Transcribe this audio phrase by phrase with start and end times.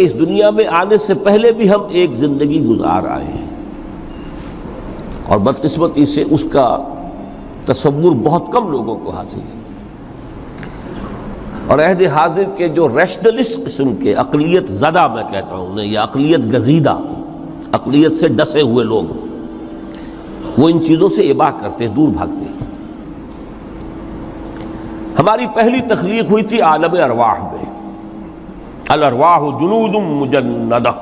[0.00, 3.46] اس دنیا میں آنے سے پہلے بھی ہم ایک زندگی گزار آئے ہیں۔
[5.26, 6.78] اور بدقسمتی سے اس کا
[7.66, 9.60] تصور بہت کم لوگوں کو حاصل ہے۔
[11.66, 16.02] اور عہد حاضر کے جو ریشنلسٹ قسم کے اقلیت زدہ میں کہتا ہوں انہیں یا
[16.02, 16.98] اقلیت گزیدہ،
[17.72, 19.04] اقلیت سے ڈسے ہوئے لوگ،
[20.58, 22.64] وہ ان چیزوں سے اباہ کرتے دور بھاگتے
[25.18, 27.49] ہماری پہلی تخلیق ہوئی تھی عالم ارواح میں۔
[28.90, 30.92] الارواح جنود مجندہ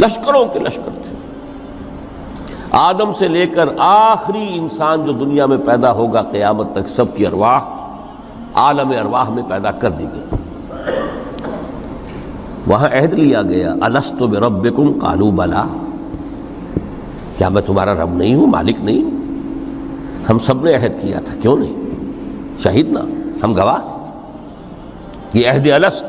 [0.00, 1.14] لشکروں کے لشکر تھے.
[2.78, 7.26] آدم سے لے کر آخری انسان جو دنیا میں پیدا ہوگا قیامت تک سب کی
[7.26, 7.60] ارواح
[8.64, 10.38] عالم ارواح میں پیدا کر دی گئی.
[12.66, 13.74] وہاں عہد لیا گیا.
[13.80, 15.64] السط بربکم؟ قالو بلا.
[17.38, 19.16] کیا میں تمہارا رب نہیں ہوں؟ مالک نہیں ہوں؟
[20.30, 21.76] ہم سب نے عہد کیا تھا، کیوں نہیں؟
[22.62, 23.00] شہید نا
[23.44, 23.97] ہم گواہ
[25.34, 26.04] یہ عہد الست۔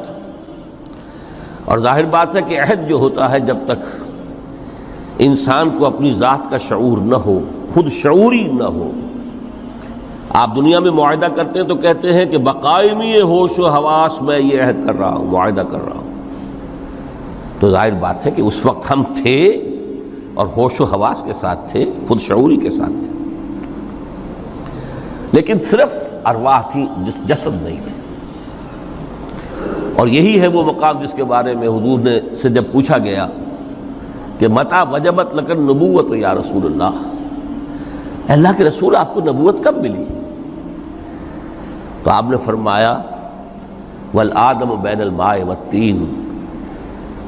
[1.65, 4.03] اور ظاہر بات ہے کہ عہد جو ہوتا ہے جب تک
[5.19, 7.39] انسان کو اپنی ذات کا شعور نہ ہو،
[7.73, 8.91] خود شعوری نہ ہو۔
[10.29, 14.39] آپ دنیا میں معاہدہ کرتے ہیں تو کہتے ہیں کہ بقائمی ہوش و حواس میں
[14.39, 16.09] یہ عہد کر رہا ہوں، معاہدہ کر رہا ہوں۔
[17.59, 19.47] تو ظاہر بات ہے کہ اس وقت ہم تھے
[20.33, 23.23] اور ہوش و حواس کے ساتھ تھے، خود شعوری کے ساتھ تھے۔
[25.31, 27.98] لیکن صرف ارواح تھی جس جسد نہیں تھے
[29.99, 33.27] اور یہی ہے وہ مقام جس کے بارے میں حضور نے سے جب پوچھا گیا
[34.39, 36.89] کہ متا وجبت لکن نبوت یا رسول اللہ؟
[38.27, 40.05] اللہ کے رسول، آپ کو نبوت کب ملی؟
[42.03, 43.01] تو آپ نے فرمایا،
[44.13, 46.05] والآدم بین الماء والتین۔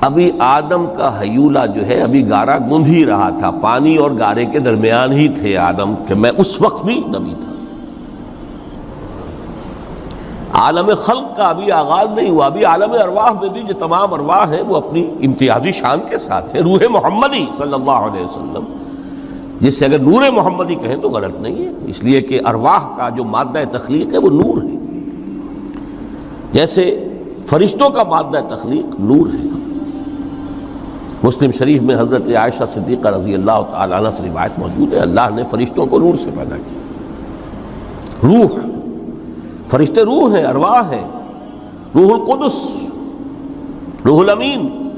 [0.01, 4.45] ابھی آدم کا حیولہ جو ہے، ابھی گارا گند ہی رہا تھا۔ پانی اور گارے
[4.45, 7.50] کے درمیان ہی تھے آدم، کہ میں اس وقت بھی نبی تھا۔
[10.61, 14.53] عالم خلق کا ابھی آغاز نہیں ہوا، ابھی عالم ارواح میں بھی جو تمام ارواح
[14.53, 18.63] ہیں وہ اپنی امتیازی شان کے ساتھ ہیں۔ روح محمدی صلی اللہ علیہ وسلم۔
[19.61, 23.09] جس سے اگر نور محمدی کہیں تو غلط نہیں ہے۔ اس لیے کہ ارواح کا
[23.09, 24.75] جو مادہ تخلیق ہے وہ نور ہے۔
[26.53, 27.07] جیسے
[27.49, 29.49] فرشتوں کا مادہ تخلیق نور ہے۔
[31.23, 35.29] مسلم شریف میں حضرت عائشہ صدیقہ رضی اللہ تعالیٰ عنہ سے روایت موجود ہے۔ اللہ
[35.35, 36.79] نے فرشتوں کو نور سے پیدا کیا۔
[38.23, 38.70] روح
[39.71, 41.07] فرشتے روح ہیں، ارواح ہیں۔
[41.95, 42.53] روح القدس،
[44.05, 44.89] روح الامین۔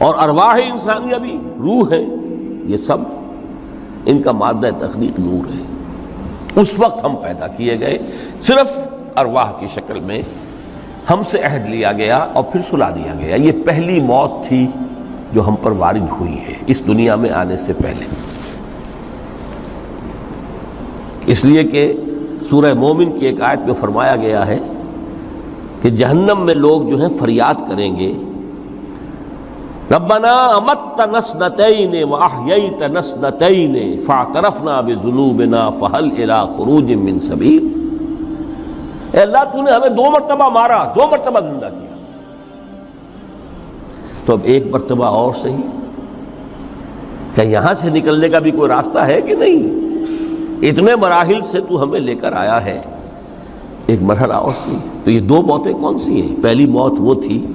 [0.00, 2.04] اور ارواح انسانی بھی روح ہے
[2.64, 2.96] یہ سب
[4.06, 5.62] ان کا مادہ تخلیق نور ہے۔
[6.60, 7.98] اس وقت ہم پیدا کیے گئے،
[8.40, 10.22] صرف ارواح کی شکل میں
[11.10, 14.66] ہم سے عہد لیا گیا اور پھر سلا دیا گیا۔ یہ پہلی موت تھی
[15.32, 18.04] جو ہم پر وارد ہوئی ہے، اس دنیا میں آنے سے پہلے۔
[21.26, 21.92] اس لیے کہ
[22.50, 24.58] سورہ مومن کی ایک آیت میں فرمایا گیا ہے
[25.80, 28.14] کہ جہنم میں لوگ جو ہیں فریاد کریں گے۔
[29.94, 37.68] ربنا امت نسنتین واحییت نسنتین فاعترفنا بذنوبنا فهل الى خروج من سبیل۔
[39.12, 41.96] اے اللہ تو نے ہمیں دو مرتبہ مارا، دو مرتبہ زندہ کیا۔
[44.26, 45.86] تو اب ایک مرتبہ اور صحیح۔
[47.34, 49.85] کہ یہاں سے نکلنے کا بھی کوئی راستہ ہے کہ نہیں؟
[50.62, 52.82] اتنے مراحل سے تو ہمیں لے کر آیا ہے۔
[53.86, 57.46] ایک مرحلہ اور سی۔ تو یہ دو موتیں کون سی ہیں؟ پہلی موت وہ تھی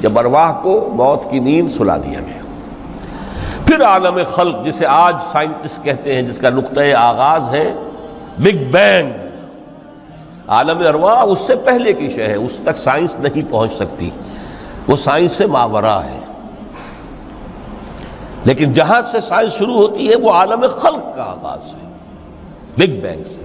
[0.00, 2.42] جب ارواح کو موت کی نیند سلا دیا گیا۔
[3.66, 7.74] پھر عالم خلق جسے آج سائنٹسٹ کہتے ہیں، جس کا نقطۂ آغاز ہے،
[8.38, 9.10] بگ بینگ۔
[10.48, 14.10] عالم ارواح اس سے پہلے کی شے ہے، اس تک سائنس نہیں پہنچ سکتی۔
[14.88, 16.18] وہ سائنس سے ماورا ہے۔
[18.44, 21.85] لیکن جہاں سے سائنس شروع ہوتی ہے، وہ عالم خلق کا آغاز ہے۔
[22.78, 23.42] بگ بینگ سے۔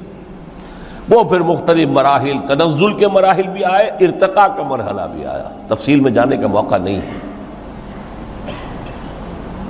[1.09, 5.99] وہ پھر مختلف مراحل، تنزل کے مراحل بھی آئے، ارتقاء کا مرحلہ بھی آیا۔ تفصیل
[5.99, 7.31] میں جانے کا موقع نہیں ہے۔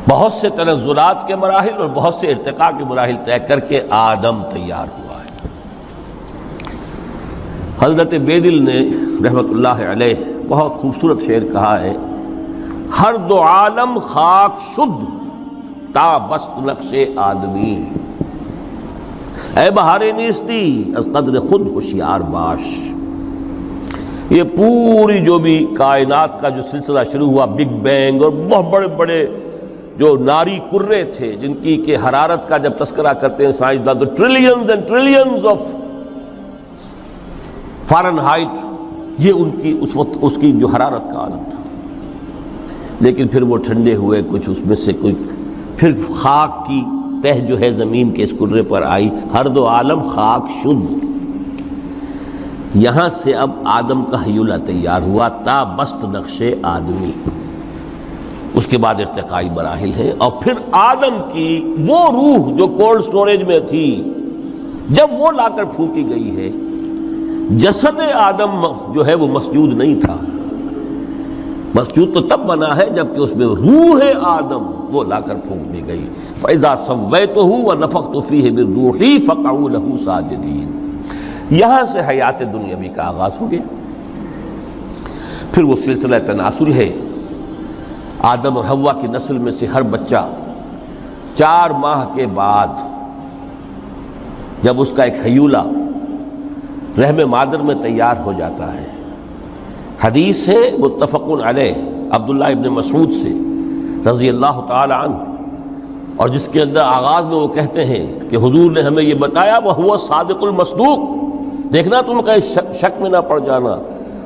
[0.09, 4.43] بہت سے تنزلات کے مراحل اور بہت سے ارتقاء کے مراحل طے کر کے آدم
[4.49, 5.47] تیار ہوا ہے۔
[7.81, 8.79] حضرت بیدل نے
[9.27, 10.15] رحمت اللہ علیہ
[10.47, 11.93] بہت خوبصورت شعر کہا ہے،
[13.01, 15.03] ہر دو عالم خاک شد
[15.93, 17.89] تا بست نقش آدمی۔
[19.57, 22.91] اے بہار نیستی، از قدر خود ہوشیار باش۔
[24.29, 28.87] یہ پوری جو بھی کائنات کا جو سلسلہ شروع ہوا بگ بینگ اور بہت بڑے
[28.87, 29.27] بڑے
[29.97, 34.05] جو ناری کرے تھے، جن کی کہ حرارت کا جب تذکرہ کرتے ہیں سائنسدان تو
[34.05, 35.61] trillions and trillions of
[38.19, 38.65] Fahrenheit
[39.19, 41.61] یہ ان کی اس وقت اس کی جو حرارت کا عالم تھا۔
[42.99, 45.15] لیکن پھر وہ ٹھنڈے ہوئے، کچھ اس میں سے کوئی
[45.77, 46.81] پھر خاک کی
[47.21, 51.05] تہ جو ہے زمین کے اس کرے پر آئی۔ ہر دو عالم خاک شد
[52.75, 57.11] یہاں سے اب آدم کا حیولہ تیار ہوا، تا بست نقش آدمی۔
[58.53, 63.43] اس کے بعد ارتقائی مراحل ہیں۔ اور پھر آدم کی وہ روح جو کولڈ سٹوریج
[63.43, 64.13] میں تھی،
[64.89, 66.51] جب وہ لا کر پھونکی گئی ہے،
[67.57, 70.17] جسد آدم جو ہے وہ مسجود نہیں تھا۔
[71.73, 75.81] مسجود تو تب بنا ہے جبکہ اس میں روح آدم وہ لا کر پھونک دی
[75.87, 79.17] گئی۔ فیضا سوے تو ہوں وہ نفق تو فی ہے روحی
[79.71, 80.97] لہو ساجدین
[81.49, 83.61] یہاں سے حیات دنیاوی کا آغاز ہو گیا۔
[85.51, 86.91] پھر وہ سلسلہ تناسل ہے۔
[88.19, 90.29] آدم اور ہوا کی نسل میں سے ہر بچہ
[91.35, 92.67] چار ماہ کے بعد
[94.63, 95.63] جب اس کا ایک حیولہ
[96.97, 98.85] رحم مادر میں تیار ہو جاتا ہے۔
[100.03, 101.73] حدیث ہے متفق علیہ،
[102.11, 103.29] عبداللہ ابن مسعود سے،
[104.09, 105.15] رضی اللہ تعالی عنہ۔
[106.15, 109.59] اور جس کے اندر آغاز میں وہ کہتے ہیں کہ حضور نے ہمیں یہ بتایا
[109.63, 110.99] وہ ہوا صادق المصدوق۔
[111.73, 113.81] دیکھنا تم کہیں شک میں نہ پڑ جانا۔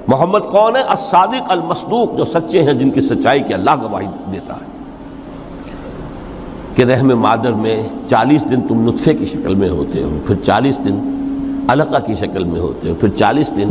[0.07, 4.53] محمد کون ہے؟ الصادق المصدوق، جو سچے ہیں، جن کی سچائی کی اللہ گواہی دیتا
[4.53, 4.75] ہے۔
[6.75, 10.77] کہ رحم مادر میں چالیس دن تم نطفے کی شکل میں ہوتے ہو، پھر چالیس
[10.77, 11.21] دن
[11.69, 13.69] علقہ کی شکل میں ہوتے ہو، پھر چالیس دن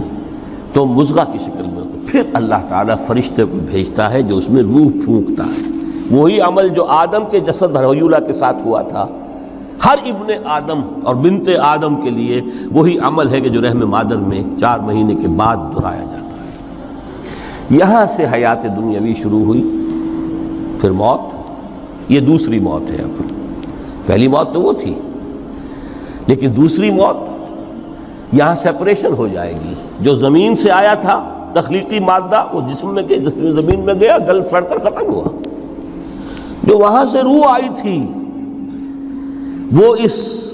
[0.73, 4.63] تو مزغہ کی شکل میں پھر اللہ تعالیٰ فرشتے کو بھیجتا ہے جو اس میں
[4.63, 5.71] روح پھونکتا ہے۔
[6.11, 9.07] وہی عمل جو آدم کے جسد حیولہ کے ساتھ ہوا تھا۔
[9.85, 12.41] ہر ابن آدم اور بنت آدم کے لیے
[12.73, 16.51] وہی عمل ہے کہ جو رحم مادر میں چار مہینے کے بعد دہرایا جاتا ہے۔
[17.71, 19.63] یہاں سے حیات دنیاوی شروع ہوئی،
[20.81, 21.35] پھر موت۔
[22.09, 23.23] یہ دوسری موت ہے اب
[24.07, 24.95] پہلی موت تو وہ تھی،
[26.27, 27.17] لیکن دوسری موت
[28.35, 33.03] یہاں سیپریشن ہو جائے گی۔ جو زمین سے آیا تھا تخلیقی مادہ وہ جسم میں
[33.03, 35.29] جسم زمین میں گیا، گل سڑ کر ختم ہوا۔
[36.65, 38.07] جو وہاں سے روح آئی تھی،
[39.73, 40.45] وہ اس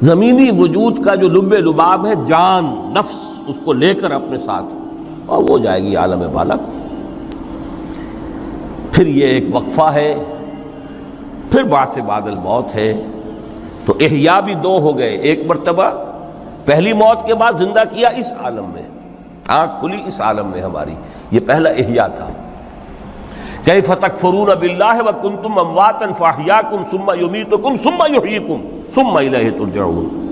[0.00, 4.64] زمینی وجود کا جو لب لباب ہے، جان، نفس، اس کو لے کر اپنے ساتھ۔
[5.26, 6.70] اور وہ جائے گی عالم بالا کو
[8.92, 10.24] پھر یہ ایک وقفہ ہے۔
[11.50, 13.06] پھر باس بادل موت ہے۔
[13.84, 15.82] تو احیا بھی دو ہو گئے۔ ایک مرتبہ
[16.64, 18.99] پہلی موت کے بعد زندہ کیا اس عالم میں۔
[19.50, 20.94] آنکھ کھلی اس عالم میں ہماری۔
[21.30, 22.28] یہ پہلا احیا تھا۔
[23.64, 27.76] کئی فتق فرون اب اللہ و کن تم امواتن فاہیا کم سما یومی تو کم
[27.76, 29.20] سما یوہی کم سما
[29.58, 30.26] ترجعون۔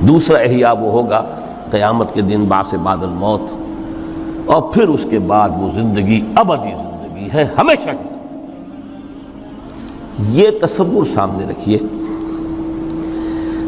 [0.00, 1.24] دوسرا احیا وہ ہوگا،
[1.70, 3.40] قیامت کے دن باس بادل موت،
[4.46, 8.08] اور پھر اس کے بعد وہ زندگی، ابدی زندگی ہے، ہمیشہ کی۔
[10.18, 11.78] یہ تصور سامنے رکھیے۔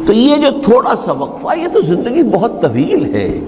[0.07, 3.39] تو یہ جو تھوڑا سا وقفہ، یہ تو زندگی بہت طویل ہے۔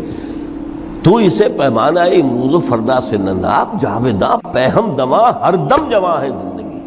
[1.05, 6.29] تو اسے پیمانہ امروز و فردا سے نناب جاویدہ پہم دما ہر دم جمع ہے
[6.29, 6.79] زندگی۔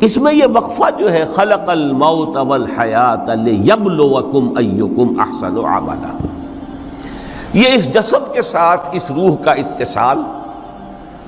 [0.00, 6.26] اس میں یہ وقفہ جو ہے، خلق الموت والحیات لیبلوکم ایکم احسن عملا۔
[7.52, 10.22] یہ اس جسد کے ساتھ، اس روح کا اتصال،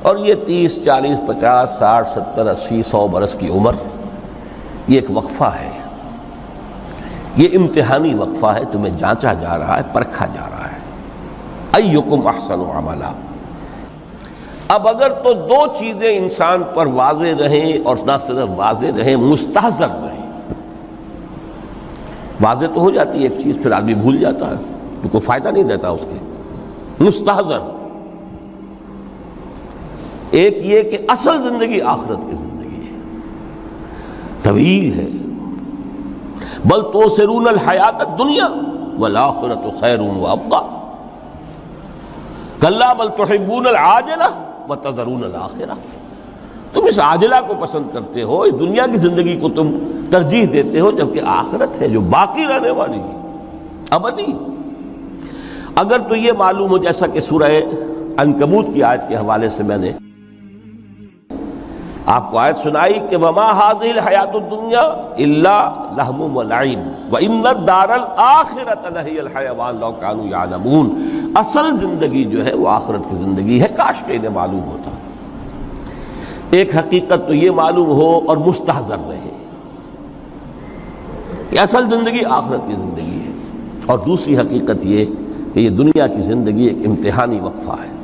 [0.02, 3.72] اور یہ تیس، چالیس، پچاس، ساٹھ، ستر، اسی، سو برس کی عمر،
[4.88, 5.72] یہ ایک وقفہ ہے۔
[7.36, 10.65] یہ امتحانی وقفہ ہے، تمہیں جانچا جا رہا ہے، پرکھا جا رہا ہے۔
[11.76, 13.12] ایکم احسن عملا۔
[14.69, 19.88] اب اگر تو دو چیزیں انسان پر واضح رہیں اور نہ صرف واضح رہیں، مستحضر
[19.88, 20.31] رہیں۔
[22.43, 24.55] واضح تو ہو جاتی ہے ایک چیز، پھر آدمی بھول جاتا ہے۔
[25.02, 26.19] تو کوئی فائدہ نہیں دیتا اس کے۔
[27.05, 27.58] مستحضر۔
[30.31, 32.98] ایک یہ کہ اصل زندگی آخرت کی زندگی ہے۔
[34.43, 35.08] طویل ہے۔
[36.65, 38.48] بل تو سرون الحیات دنیا
[38.98, 40.85] والآخرت خیر و ابقا۔
[42.60, 44.31] کلّا بل تحبون العاجلہ
[44.69, 45.75] و تذرون الآخرہ
[46.72, 49.77] تم اس عاجلہ کو پسند کرتے ہو، اس دنیا کی زندگی کو تم
[50.10, 53.17] ترجیح دیتے ہو، جبکہ آخرت ہے جو باقی رہنے والی ہے،
[53.91, 54.32] ابدی۔
[55.77, 57.51] اگر تو یہ معلوم ہو جیسا کہ سورہ
[58.19, 59.93] انکبوت کی آیت کے حوالے سے میں نے
[62.06, 64.81] آپ کو آیت سنائی کہ وما حاضل حیات الدنیا
[65.19, 66.43] اللہ لہم و
[67.10, 73.10] و امت دار الآخرت لہی الحیوان لو کانو یعلمون اصل زندگی جو ہے وہ آخرت
[73.10, 74.91] کی زندگی ہے، کاش کہ انہیں معلوم ہوتا۔
[76.51, 79.31] ایک حقیقت تو یہ معلوم ہو اور مستحضر رہے۔
[81.51, 83.32] کہ اصل زندگی آخرت کی زندگی ہے۔
[83.86, 85.05] اور دوسری حقیقت یہ
[85.55, 87.95] کہ یہ دنیا کی زندگی ایک امتحانی وقفہ ہے۔